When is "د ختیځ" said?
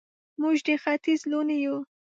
0.65-1.21